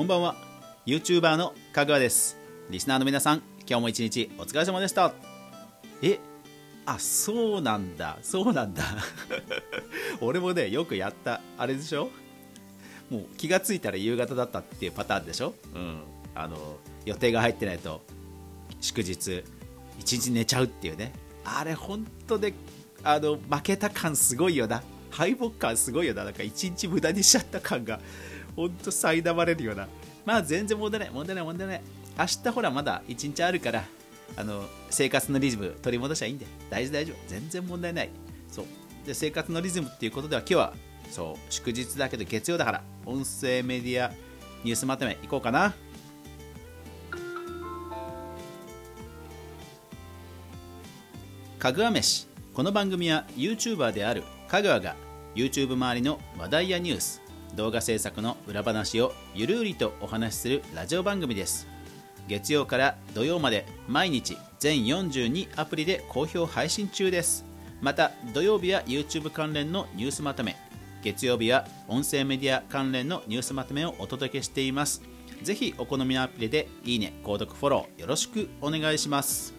[0.00, 0.34] こんばんは。
[0.86, 2.38] YouTuber のかぐわです。
[2.70, 5.12] リスナーの皆さん今日も一日お疲れ様でした。
[6.00, 6.18] え
[6.86, 8.16] あそうなんだ。
[8.22, 8.82] そうなんだ。
[10.22, 11.42] 俺もねよくやった。
[11.58, 12.08] あれでしょ？
[13.10, 15.52] もう気がついたら夕方だったっていうパターンでしょ？
[15.74, 16.00] うん。
[16.34, 18.00] あの予定が入ってないと
[18.80, 19.44] 祝日
[19.98, 21.12] 一日寝ちゃうっていうね。
[21.44, 22.54] あれ本当で
[23.04, 24.82] あの負けた感すごいよな。
[25.10, 26.24] 敗北感すごいよな。
[26.24, 28.00] なんか一日無駄にしちゃった感が
[28.56, 29.88] 本当苛まれるような。
[30.24, 31.10] まあ全然問題ない。
[31.10, 31.82] 問題ない問題ない。
[32.18, 33.84] 明日ほらまだ一日あるから
[34.36, 37.16] あの生活のリズム取り戻しゃいいんで大丈夫大丈夫。
[37.28, 38.10] 全然問題ない。
[38.50, 38.66] そう。
[39.06, 40.74] で生活のリズムっていうことでは今日は
[41.10, 44.12] そう祝日だけど月曜だから音声メディア
[44.62, 45.74] ニュースまとめいこうかな。
[51.58, 52.26] かぐわ飯。
[52.54, 54.96] この番組は YouTuber であるかぐわが
[55.34, 57.19] YouTube 周りの話題やニュース
[57.56, 61.66] 動画制作の裏話をゆるうりとお話しするラジオ番組です。
[62.28, 67.44] 月曜から土曜まで毎日全42アプリで好評配信中です。
[67.80, 70.56] また土曜日は YouTube 関連のニュースまとめ。
[71.02, 75.02] 月曜日は音声メディア関連のニュースまとめをお届けしています。
[75.42, 79.54] ぜひお好みのアプリでいいね、購読、フォローよろしくお願いします。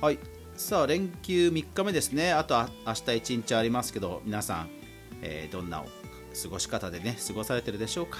[0.00, 0.18] はい。
[0.56, 2.32] さあ連休3日目ですね。
[2.32, 4.68] あとは明日1日ありますけど皆さん、
[5.22, 5.84] えー、どんな
[6.42, 8.18] 過ごし方でね過ごされてるでしょうか。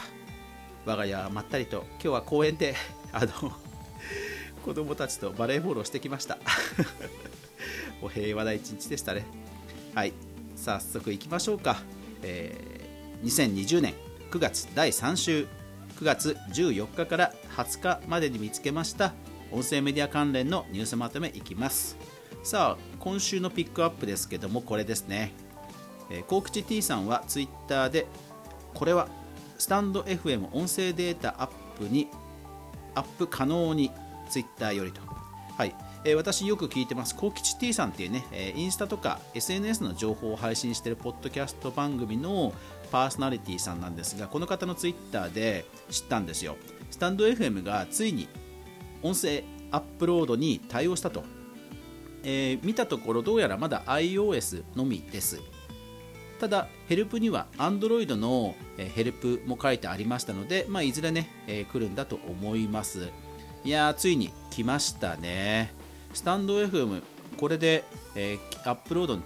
[0.84, 2.74] 我が家はまったりと今日は公園で
[3.12, 3.52] あの
[4.64, 6.38] 子供たちとバレーボールをしてきました。
[8.00, 9.26] お平和な一日でしたね。
[9.94, 10.12] はい。
[10.56, 11.82] 早速いきましょうか、
[12.22, 13.94] えー、2020年
[14.30, 15.46] 9月第3週。
[15.98, 19.14] 9月14日から20日までに見つけました
[19.50, 21.96] 音声メディア関連のニュースまとめいきます。
[22.44, 25.32] さあ今週のピックアップですけどもこれですね。
[26.10, 28.06] えー、幸吉 T さんはツイッターで
[28.74, 29.08] これは
[29.58, 32.08] スタンド FM 音声データアップに
[32.94, 33.90] アップ可能に
[34.28, 35.00] ツイッターよりと、
[35.56, 35.74] はい。
[36.04, 37.14] えー、私よく聞いてます。
[37.16, 42.52] 幸吉 T さんっていうね、えー、インスタとか SNS の情報を配信しているポッドキャスト番組の
[42.92, 46.56] パーソナリティさんなんですがこの方のツイッターで知ったんですよ。
[46.90, 48.28] スタンド FM がついに
[49.02, 51.24] 音声アップロードに対応したと、
[52.22, 55.40] えー、見たところどうやらまだ iOS のみです。
[56.38, 63.08] ただヘルプには Android のヘルプも書いてありましたので、まあ、いずれね、えー、来るんだと思います。
[63.64, 65.72] いやーついに来ましたね。
[66.14, 67.02] スタンド FM
[67.36, 67.84] これで、
[68.14, 69.18] えー、アップロード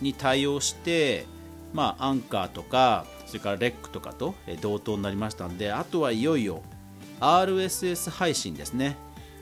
[0.00, 1.26] に対応して
[1.72, 6.62] まあアンカーとかそれからレックとかと、同等になりましたんであとはいよいよ
[7.20, 8.96] RSS 配信ですね。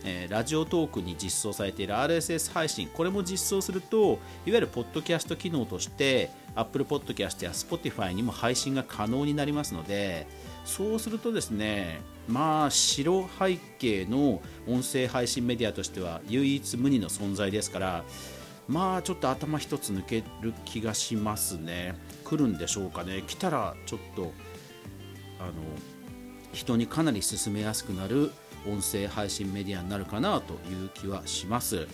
[0.05, 2.89] え、ラジオトークに実装されている RSS 配信。
[2.89, 10.27] これも実装するといわゆるポッドキャスト機能として Apple Podcast や Spotify にも配信が可能になりますので
[10.65, 18.05] そうするとですねまあ白背景の音声配信メディアとしては唯一無二の存在ですから
[18.69, 21.95] まあちょっと頭一つ抜ける気がしますね。
[22.25, 23.23] 来るんでしょうかね。
[23.27, 24.33] 来たらちょっと
[25.39, 25.53] あの
[26.53, 28.33] 人にかなり進めやすくなる
[28.67, 31.87] 音声配信メディアになるかなという気はします。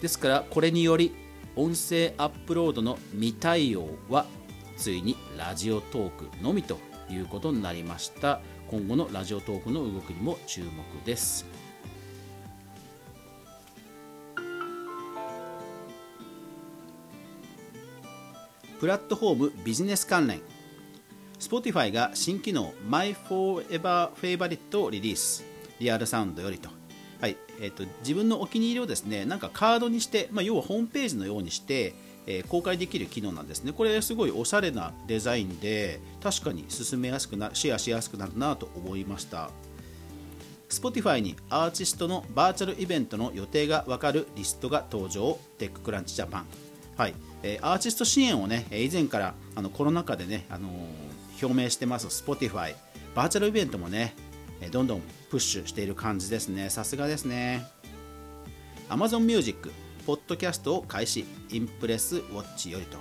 [0.00, 1.12] ですからこれにより
[1.56, 4.26] 音声アップロードの未対応は
[4.76, 6.78] ついにラジオトークのみと
[7.08, 8.40] いうことになりました。
[8.68, 10.70] 今後のラジオトークの動きにも注目
[11.06, 11.46] です。
[18.78, 20.42] プラットフォームビジネス関連。
[21.38, 25.42] Spotify が新機能 My Forever Favorite をリリース。
[25.78, 26.68] リアルサウンドよりと,、
[27.60, 31.94] えーと、自分のお気に入りをですねなんかカードにして、まあ、要はホームページのようにして、
[32.26, 33.72] えー、公開できる機能なんですね。
[33.72, 39.50] これすごいおしゃれなデザインで確かに進めやすくなシェアしやすくなるなと思いました。
[40.68, 45.38] Spotify にアーティストのバーチャルイベントの予定が分かるリストが登場。
[45.58, 46.46] テッククランチジャパン。
[46.96, 47.14] はい。
[47.42, 52.74] えー、アーティスト支援をね以前からあのコロナ禍でね、あのー、表明してます Spotify
[53.14, 54.14] バーチャルイベントもね
[54.70, 55.02] どんどん
[55.36, 56.70] プッシュしている感じですね。
[56.70, 57.66] さすがですね。
[58.88, 59.70] Amazon Music
[60.06, 61.26] ポッドキャストを開始。
[61.50, 62.96] インプレスウォッチよりと。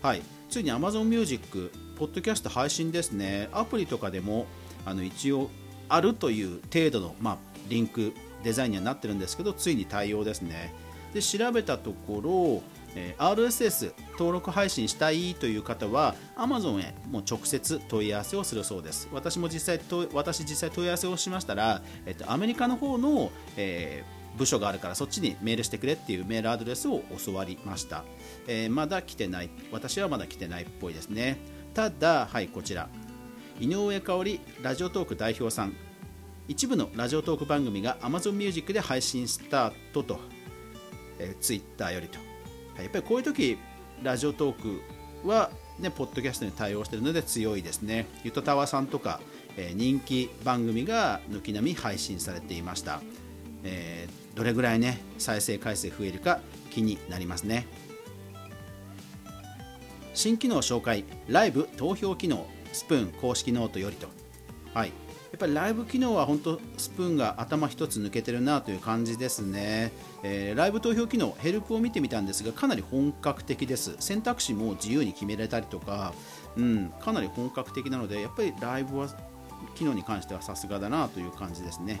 [0.00, 0.22] はい。
[0.48, 3.48] ついに Amazon Music ポッドキャスト配信ですね。
[3.50, 4.46] アプリとかでも
[4.86, 5.50] あの一応
[5.88, 7.36] あるという程度の、まあ、
[7.68, 8.12] リンク
[8.44, 10.72] デザインにはなってるんですけどついに対応ですね。
[11.12, 12.62] で調べたところ
[12.94, 19.08] え RSS 登録配信したいという方は Amazon へもう直接問い合わせをするそうです。
[19.12, 28.04] 私も実際と私実際問い合わせをしましたら、えっと、アメリカの方の、えー、部署があるからそっちにメールしてくれっていうメールアドレスを教わりました、
[28.46, 29.50] えー、まだ来てない。
[29.70, 31.38] 私はまだ来てないっぽいですね。
[31.74, 32.88] ただはいこちら。
[33.60, 35.74] 井上香織ラジオトーク代表さん。
[36.48, 40.18] 一部のラジオトーク番組が Amazon Music で配信スタートと、
[41.20, 42.29] えー、Twitter よりと。
[42.82, 43.58] やっぱりこういう時
[44.02, 48.06] ラジオトークは、ね、ポッドキャストに対応しているので強いですね。
[48.24, 49.20] ゆとたわさんとか、
[49.56, 53.00] えー、人気番組が軒並み配信されていました、
[53.64, 56.40] えー、どれぐらいね再生回数増えるか
[56.70, 57.66] 気になりますね。
[60.14, 64.08] 新機能紹介ライブ投票機能スプーン公式ノートよりと。
[64.74, 64.92] はい。
[65.30, 69.92] やっぱりライブ機能は本当スプーンが頭一つ抜けてるなという感じですね、
[70.24, 73.94] えー、ライブ投票機能ヘルプを見てみたんですがかなり本格的です。
[74.00, 76.12] 選択肢も自由に決められたりとか、
[76.56, 79.08] うん、かなり本格的なのでやっぱりライブは
[79.76, 82.00] 機能に関してはさすがだなという感じですね。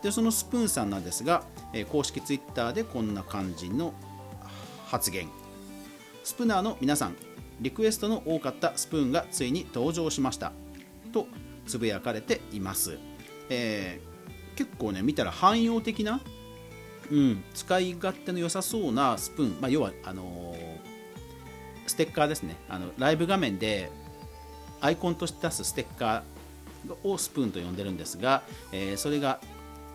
[0.00, 1.42] でそのスプーンさんなんですが、
[1.72, 3.92] えー、公式ツイッターでこんな感じの
[4.86, 5.28] 発言。
[6.22, 7.16] スプナーの皆さん
[7.60, 10.52] リクエストの多かったスプーンがついに登場しました。
[11.12, 11.26] と
[11.68, 12.98] つぶやかれています、
[13.48, 16.20] えー、結構ね見たら汎用的な、
[17.10, 20.58] うん、使い勝手の良さそうなスプーン、まあ、要はあのー、
[21.86, 22.56] ステッカーですね。
[22.68, 23.90] あのライブ画面で
[24.80, 28.42] アイコンとして出すステッカーをスプーンと呼んでるんですが、
[28.72, 29.40] えー、それが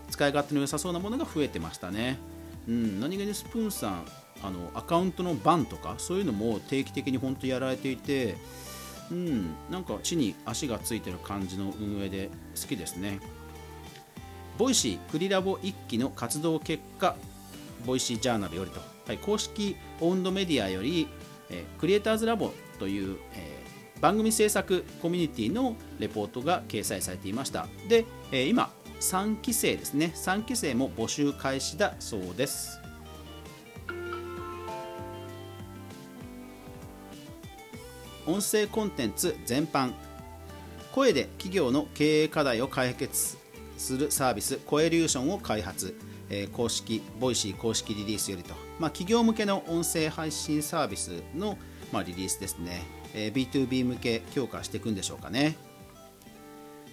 [0.10, 2.20] 使い勝手の良さそうなものが増えてましたね、
[2.68, 4.06] うん、何気にスプーンさん
[4.44, 8.36] あのアカウントのバンとかそういうのも定期的に本当やられていて、
[9.12, 12.30] うん、なんか地に足がついてる感じの運営で
[12.60, 13.20] 好きですね。
[14.58, 17.16] ボイシークリラボ1期の活動結果、
[17.86, 21.08] ボイシージャーナルよりと、はい、公式オウンドメディアより、
[21.50, 27.68] えー、クリエイターズラボという、えー、番組制作コミュニティのレポートが掲載されていました。
[27.90, 32.83] で、えー、今、3期生ですね、3期生も募集開始だそうです。
[38.26, 39.92] 音声コンテンツ全般。
[40.94, 43.38] 声で企業の経営課題を解決
[43.78, 45.96] するサービス声リューションを開発、
[46.30, 51.58] えー、公式ボイシー公式リリースよりと、まあ、企業向けの音声配信サービスの、
[51.92, 52.84] まあ、リリースですね、
[53.14, 55.58] えー、B2B 向け強化していくんでしょうかね。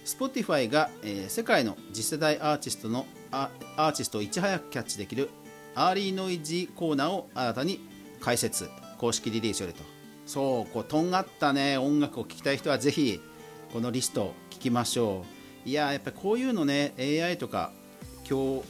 [0.03, 5.29] Spotify が、えー、世界の次世代アーティストのアーティストをいち早くキャッチできる
[5.75, 7.79] アーリーノイジーコーナーを新たに
[8.19, 8.67] 開設。
[8.97, 9.90] 公式リリースよりと。
[10.31, 13.19] そうこうとんがったね音楽を聴きたい人はぜひ
[13.73, 15.25] このリスト聴きましょ
[15.65, 15.69] う。
[15.69, 17.73] いややっぱりこういうのね AI とか
[18.23, 18.63] 強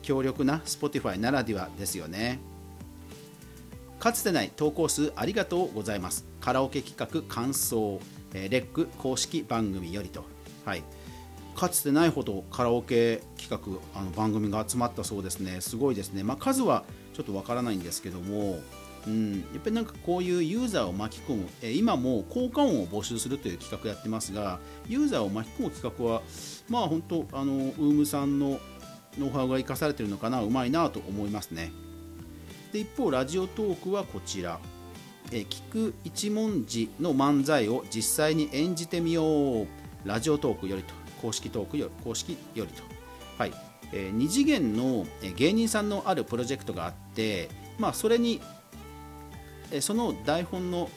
[0.00, 2.38] 強力な Spotify ならではですよね。
[4.00, 6.24] かつてない投稿数ありがとうございます。
[6.40, 8.00] カラオケ企画感想、
[8.32, 10.24] え、レック公式番組よりと。
[10.64, 10.82] はい。
[11.54, 15.60] かつてないほどカラオケ企画あの番組が集まったそうですね。
[15.60, 18.60] すごいですね、まあ、数はちょっとわからないんですけども。
[19.06, 26.22] うん、やっぱりなんかこういうユーザーを巻き込む、え今も効果音を募集するという企画やってますがユーザーを巻き込む企画は
[26.68, 28.60] まあ本当あのウームさんの
[29.18, 31.72] ノウハウが生かされてるのかなうまいなと思いますね。
[32.72, 34.58] で一方ラジオトークはこちら。
[35.30, 39.66] え聞く一文字の漫才を実際に演じてみよう。
[40.04, 42.82] ラジオトークよりと公式トークより公式よりと。
[43.38, 43.52] はい、
[43.92, 45.06] えー、2次元の
[45.36, 47.48] 芸人さんのあるプロジェクトがあって、
[47.78, 48.40] まあ、それに
[49.80, 50.90] その台本の、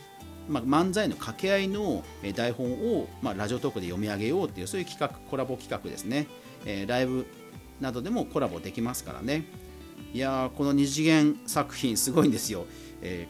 [0.49, 2.03] まあ、漫才の掛け合いの
[2.35, 6.27] 台本を、まあ、ラジオトークで読み上げようっていうそういう企画コラボ企画ですね、
[6.65, 7.25] えー、ライブ
[7.79, 9.45] などでもコラボできますからね。
[10.13, 12.65] いやこの二次元作品すごいんですよ、
[13.01, 13.27] え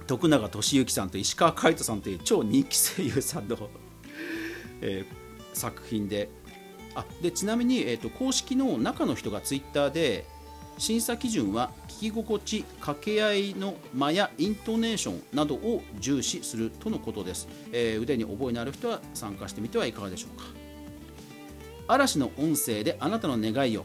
[0.00, 3.56] ー、徳永俊之さんと石川海人さんという超人気声優さんの
[4.84, 6.28] えー、作品で。
[6.94, 10.26] あでちなみに、えーと公式の中の人がツイッターで
[10.82, 20.44] 審査基準は聞き心地掛け合いの間やイントネーションなどを重視するとのことです、えー、腕に覚えのある人は参加してみてはいかがでしょうか。
[21.86, 23.84] 嵐の音声であなたの願いを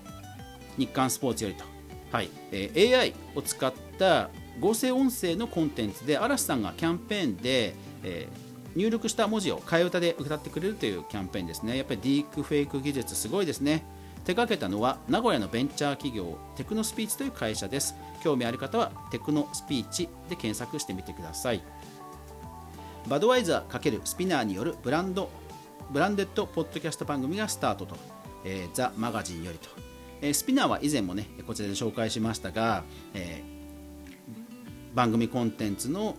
[0.80, 1.66] 日刊スポーツよりと、
[2.12, 2.32] はい。
[2.52, 11.78] えー、AI を使った合成音声のコンテンツで嵐さんがキャンペーンで、えー、入力した文字を替え歌で歌ってくれるというキャンペーンですね。
[11.78, 13.86] やっぱりディークフェイク技術すごいですね。
[14.28, 17.96] 手掛けたのは名古屋のベンチャー企業テクノスピーチという会社です。
[18.22, 21.62] 興味ある方はテクノスピーチで検索してみてください。
[23.08, 25.30] バドワイザー×スピナーによるブランド
[25.92, 27.96] ブランデッドポッドキャスト番組がスタートと、
[28.44, 29.70] えー、ザ・マガジンよりと、
[30.20, 36.18] えー、スピナーは以前もねこちらで紹介しましたが、えー、番組コンテンツの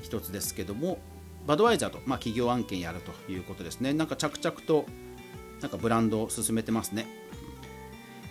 [0.00, 0.98] 一つですけども
[1.46, 3.92] バドワイザーと、まあ、企業案件やるということですね。
[3.92, 4.86] なんか着々と
[5.62, 7.06] なんかブランドを進めてますね。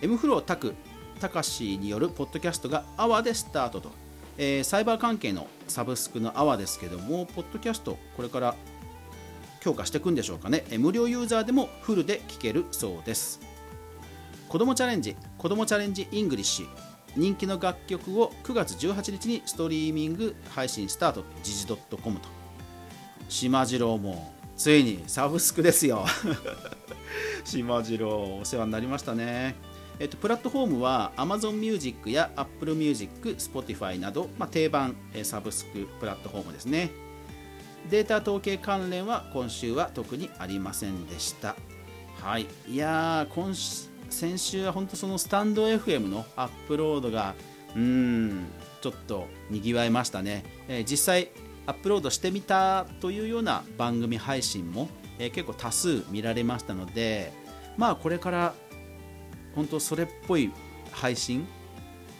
[0.02, 0.74] M フロータク
[1.20, 3.90] たかしによるポッドキャストが AWA でスタートと、
[4.36, 8.54] えー、サイバー関係のサブスクの AWA ですけどもポッドキャストこれから
[9.60, 10.64] 強化していくんでしょうかね。
[10.78, 13.40] 無料ユーザーでもフルで聴けるそうです。
[14.48, 16.66] こどもちゃれんじこどもちゃれんじイングリッシュ。
[17.14, 21.24] 人気の楽曲を9月18日にストリーミング配信スタート。
[21.44, 21.66] 時事
[22.02, 22.28] .com と。
[23.28, 26.06] しまじろうもついにサブスクですよ
[27.44, 29.56] しまじろうお世話になりましたね
[29.98, 36.90] えっと、プラットフォームは Amazon Music や Apple Music、Spotify など、まあ、定番サブスクプラットフォームですね。
[37.90, 41.56] データ統計関連は今週は特にありませんでした。
[42.20, 43.54] はい、いやー今
[44.10, 47.34] 先週は本当そのスタンド FM のアップロードが
[47.74, 48.46] うーん
[48.80, 51.30] ちょっとにぎわいましたね、えー、実際
[51.66, 54.88] アップロードしてみたというような番組配信も、
[55.18, 57.32] えー、結構多数見られましたので
[57.76, 58.54] まあこれから
[59.54, 60.50] 本当それっぽい
[60.90, 61.46] 配信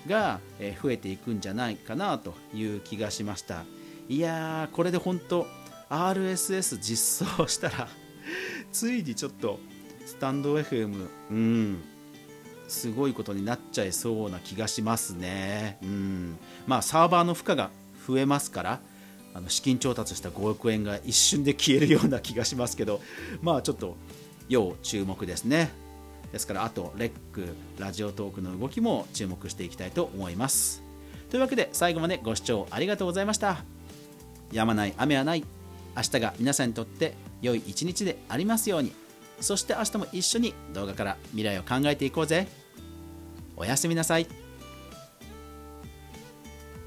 [0.06, 0.40] が
[0.82, 3.64] 増えていくんじゃないかなという気がしました。
[4.08, 5.46] いやーこれで本当
[5.88, 7.88] RSS 実装したら
[8.72, 9.60] ついにちょっと
[10.04, 11.82] スタンド FM うん
[12.68, 15.78] すごいことになっちゃいそうな気がしますね。
[15.82, 16.38] うん。
[16.66, 17.70] まあサーバーの負荷が
[18.06, 18.80] 増えますから
[19.34, 23.00] あの資金調達した5億円が一瞬で消えるような気がしますけど
[23.40, 23.96] まあちょっと
[24.48, 25.70] 要注目ですね。
[26.32, 30.82] ですからあとレックラジオトークの動きも注目していきたいと思います。
[31.30, 33.64] というわけで最後までご視聴ありがとうございました。
[34.52, 35.44] やまない雨はない。
[35.96, 38.92] 明日が皆さんにとって良い一日でありますように。
[39.40, 42.48] そして明日も一緒に動画から未来を考えていこうぜ。
[43.56, 44.41] おやすみなさい。